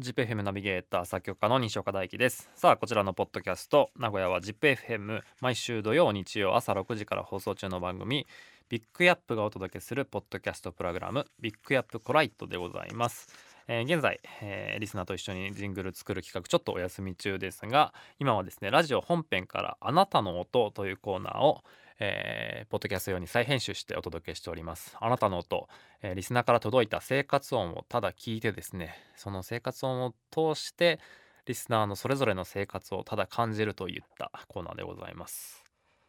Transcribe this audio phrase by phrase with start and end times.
[0.00, 2.48] ZIPFM ナビゲーター作曲家の西岡大樹です。
[2.54, 8.26] さあこちらのポッドキャスト名古屋は ZIPFM 毎週土曜日曜朝6時から放送中の番組
[8.70, 13.28] ビッグヤップがお届けするポッドキャストプログラムビッグヤップコライトでございます。
[13.68, 21.62] えー、現在、えー、リスナーと一緒にジングル作る企画ちょっとお休み中ですが今はですねラジオ本編からあなたの音というコーナーを、
[22.02, 24.96] えー、ポッドキャスト用に再編集してお届けしております。
[24.98, 25.68] あなたの音、
[26.02, 30.98] えー、リスナーから届いた生活音をただ聞いてですねその生活音を通して
[31.44, 35.62] リスナーのそれぞれの生活をただ感じるといったコーナーでございます。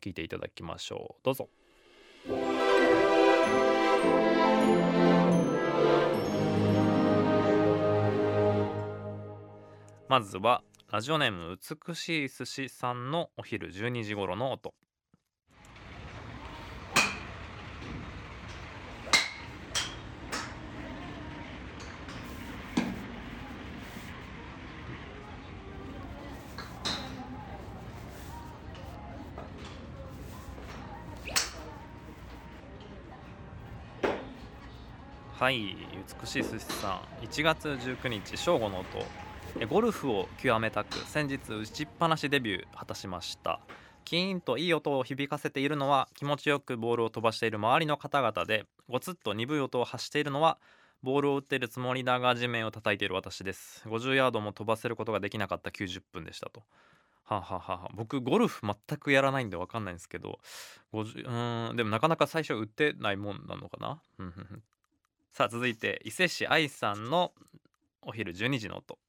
[0.00, 1.20] 聞いていただきましょう。
[1.22, 1.48] どうぞ。
[10.08, 14.72] まずはラジオネーム美しい寿司さんのお昼12時頃の音。
[35.44, 35.76] はい
[36.22, 37.26] 美しい寿司さん。
[37.26, 39.66] 1月19日正午の音。
[39.66, 43.60] ゴルフを極めたく先日打ちっぱなしデビュー果たしました。
[44.06, 50.56] キーンといい音を響かせているのは気持ちよくボールを飛ばしている周りの方々でゴツッと鈍い音を発しているのは
[51.02, 53.82] ボールを打っているつもりだが地面を叩いている私です。
[53.86, 56.62] 50ヤードも飛ばせることができなかった90分でしたと。
[57.24, 57.90] はははは。
[57.92, 60.38] 僕ゴルフ全くやらないんで分かんないんですけど
[60.94, 64.00] 50うんでもなかなか最初打ってないもんなのかな？
[65.36, 67.32] さあ続いて伊勢市愛さんの
[68.02, 69.00] お昼12時の音。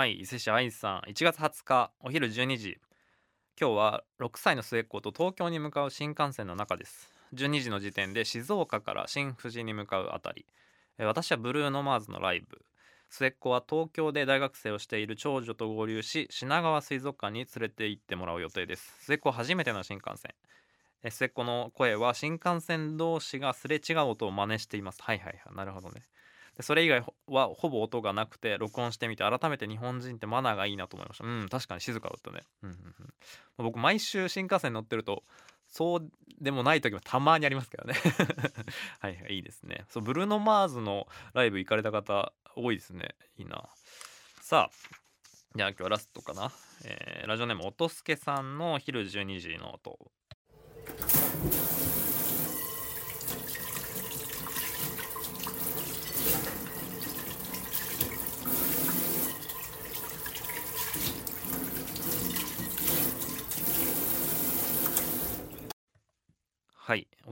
[0.00, 2.78] はい伊勢市愛さん1月20日お昼12時。
[3.60, 7.12] 今日は6歳の末っ子と東京に向かう新幹線の中です。
[7.34, 10.46] 12時の時点で静岡から新富士に向かうあたり。
[10.96, 12.62] 私はブルーノマーズのライブ。
[13.10, 19.04] 末っ子は東京で大学生をしている長女と合流し品川水族館に連れて行ってもらう予定です。
[19.04, 20.32] 末っ子初めての新幹線。
[21.10, 25.02] 末っ子の声は新幹線同士がすれ違う音を真似しています。
[25.02, 26.00] はいはいはいなるほどね。
[26.62, 31.24] それ以外はほぼ音がなくて録音してみて改めて日本人ってマナーがいいなと思いました。
[31.24, 35.22] うん確かに静かだったね、うんうんうん、僕毎週新幹線乗ってると
[35.68, 36.10] そう
[36.40, 37.94] でもない時もたまにありますけどね。
[38.98, 39.84] はいはいいいですね。
[39.88, 43.14] そうブルーノ・マーズのライブ行かれた方多いですね。
[43.36, 43.68] いいな。
[44.40, 45.00] さあ
[45.54, 46.52] じゃあ今日はラストかな、
[46.84, 49.98] えー、ラジオネーム音助さんの昼12時の音。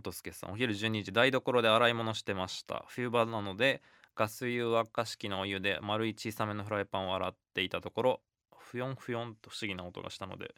[0.09, 2.85] はい音助さんお昼12時台所で洗い物してました。
[2.89, 3.83] 冬場なので
[4.17, 8.21] ガス湯沸かし器のお湯で丸い小さめのフライパンを洗っていたところ
[8.57, 10.55] ふよんふよんと不思議な音がしたので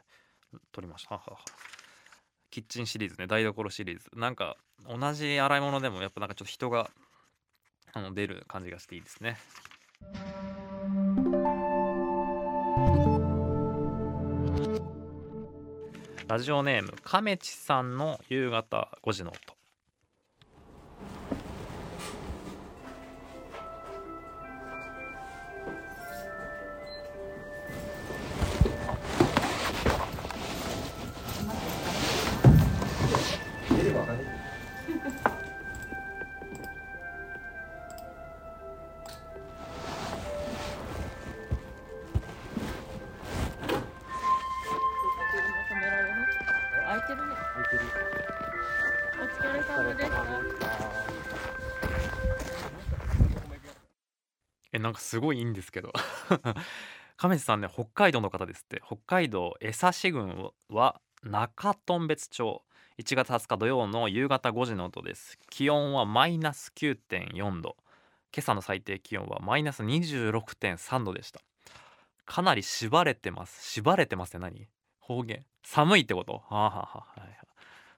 [0.73, 1.21] 撮りました。
[2.51, 4.11] キッチンシリーズね台所シリーズ。
[4.15, 4.57] なんか
[4.89, 6.91] 同じ洗い物でもやっぱなんかちょっと人が
[7.93, 9.37] あの出る感じがしていいですね。
[16.31, 19.60] ラジオネーム亀ちさんの夕方5時の音。
[54.73, 55.93] えなんかすごいいいんですけど。
[57.17, 58.83] 亀地さんね北海道の方ですって。
[58.85, 62.65] 北海道江差郡は中頓別町。
[62.99, 65.39] 1月20日土曜の夕方5時の音です。
[65.49, 67.77] 気温はマイナス9.4度。
[68.35, 71.41] 今朝の最低気温はマイナス26.3度でした。
[72.25, 73.71] かなり縛れてます。
[73.71, 74.69] 縛れてますね何？
[74.99, 76.35] 方言寒いってこと？
[76.35, 77.39] はあはあは、はい、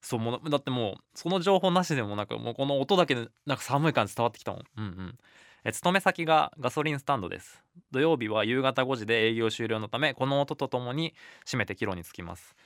[0.00, 4.62] そうもだってもうその情報なしでもなくもうこの音だけでなんか寒い感じ伝わってきたもん。
[4.76, 5.18] うんうん。
[5.64, 7.62] え勤め先がガソリンスタンドです。
[7.92, 11.14] 土曜日は夕方5時で営業終了のためこの音とともに
[11.44, 12.56] 閉めて帰路につきます。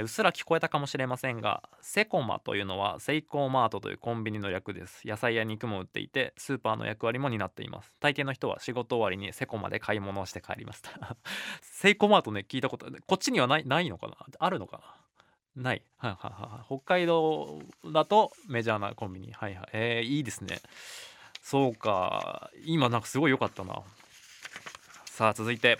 [0.00, 5.06] うっすら聞こえたかもしれませんがセコマというのはセイコーマートというコンビニの略です。
[5.06, 7.92] 野菜や肉も売っていてスーパーの役割も担っています。
[8.00, 10.90] 大抵の人は仕事終わりにセコマで買い物をして帰りました。
[11.62, 14.16] セイコーマートね聞いたことこっちにはないないのかな？
[14.38, 14.80] あるのか
[15.56, 15.62] な？
[15.62, 15.82] ない。
[15.98, 17.62] はいはいはい北海道
[17.92, 19.32] だとメジャーなコンビニ。
[19.32, 19.68] はいはい。
[19.72, 20.58] えー、いいですね。
[21.40, 22.50] そうか。
[22.64, 23.80] 今なんかすごい良かったな。
[25.04, 25.78] さあ続いて。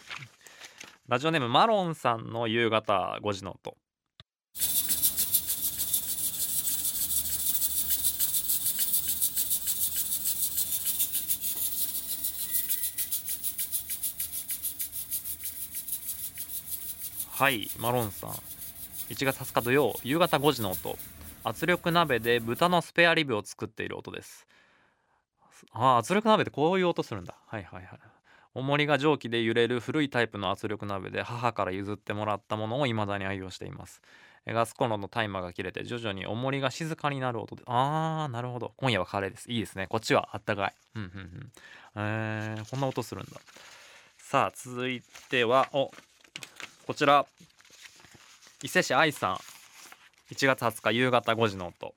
[1.06, 3.76] ラジオネームマロンさんの夕方5時の音
[17.37, 18.31] はいマロンさん。
[19.11, 20.97] 1月20日土曜夕方5時の音。
[21.43, 24.47] 圧力鍋で豚のスペアリブを作っている音です。
[25.73, 27.35] あ圧力鍋ってこういう音するんだ。
[27.49, 27.99] はいはいはい。
[28.55, 34.01] 重りが蒸気で揺れる古いタイプの圧力鍋で母から譲ってもらったものを未だに愛用しています。
[34.47, 38.75] ガスコンロのタイマーが切れて徐々に重りが静かになる音であーなるほど。
[38.77, 39.51] 今夜はカレーです。
[39.51, 39.89] いいですね。
[39.89, 40.75] こっちはあったかい。
[40.95, 41.53] うんうんうん。
[41.97, 43.41] えー、こんな音するんだ。
[44.19, 45.91] さあ続いてはお
[46.87, 47.25] こちら。
[48.63, 49.37] 伊勢市愛さん。
[50.35, 51.95] 1月20日夕方5時の音。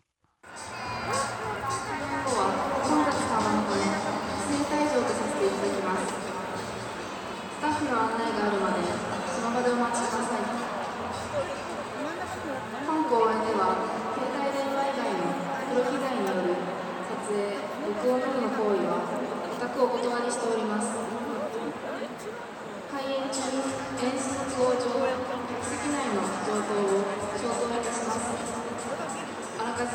[29.88, 29.94] は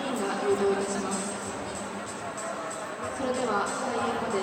[0.00, 1.32] いたします
[3.16, 4.36] それでは開演まで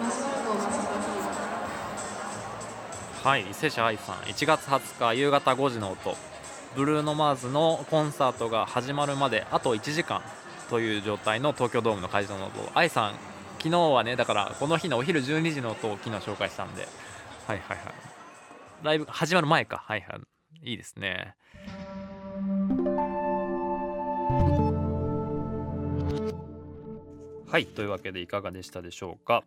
[0.00, 1.06] 今しばらくお待ちくださ
[3.22, 6.16] いはい伊勢市愛さん1月20日夕方5時の音。
[6.74, 10.20] ブルーノ・マーズのコンサートが始まるまであと1時間
[10.68, 12.68] という状態の東京ドームの会場の音。
[12.74, 13.14] 愛さん
[13.58, 16.88] 昨日はねだからこの日のお昼12時の音を昨日紹介したんで
[17.46, 17.94] はいはいはい。
[18.82, 19.76] ライブ始まる前か。
[19.76, 20.18] はいは
[20.62, 20.70] い。
[20.70, 21.34] いいですね。
[27.46, 27.66] はい。
[27.66, 29.44] というわけでいかがでしたでしょうか。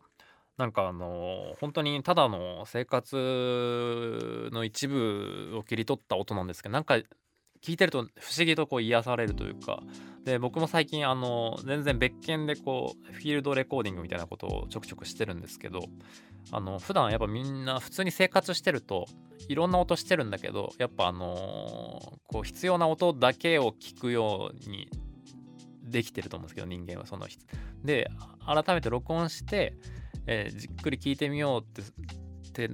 [0.58, 6.96] なんかあの本当にただの生活の一部を切り取った音なんですけどなんか
[7.64, 9.82] 聞いてると不思議とこう癒されるというか。
[10.24, 15.80] で僕も最近あの全然別件でこうフィールドレコーディングみたいなことをちょくちょくしてるんですけど
[16.52, 19.08] あの普段やっぱみんな普通に生活してると
[19.48, 24.90] いろんな音してるんだけどやっぱあのこう必要な音だけを聞くように
[25.84, 27.28] できてると思うんですけど人間はその
[27.84, 28.10] で
[28.46, 29.78] 改めて録音して、
[30.26, 32.70] えー、じっくり聞いてみようって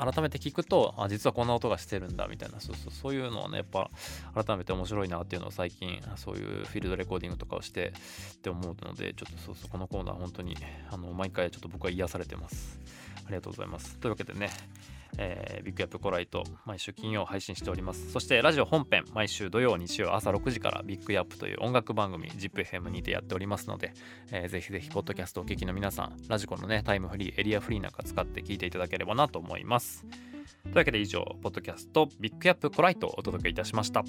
[0.00, 3.90] 改めて聞くとあ実はこんな音がしてるんだみたいなそうそうそういうのはねやっぱ
[4.34, 7.92] 改めて面白いなっていうのを最近そういうフィールドレコーディングとかをして
[8.34, 10.56] って思うのでちょっとそうそうこのコーナー本当に
[10.90, 12.80] あの毎回ちょっと僕は癒されてます。
[13.26, 13.96] ありがとうございます。
[13.98, 14.50] というわけでね
[15.22, 18.10] えー、ビッグアップコライト毎週金曜配信しております。
[18.10, 23.92] そしてラジオ本編毎週土曜日曜朝6時からビッグアップという音楽番組 ZIPFM にてやっておりますので、
[24.32, 30.06] えー、ぜひぜひポッドキャストお聞きの皆さんラジコのねタイムフリーエリアフリーなんか使って聞いていただければなと思います。
[30.64, 34.04] というわけで以上ポッドキャストビッグアップコライトをお届けいたしました。